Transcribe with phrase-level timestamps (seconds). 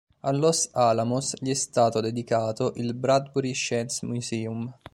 [0.27, 4.75] A Los Alamos gli è stato dedicato il Bradbury Science Museum.